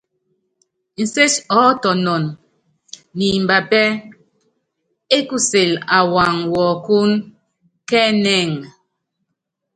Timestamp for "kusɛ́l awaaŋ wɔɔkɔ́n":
5.27-7.09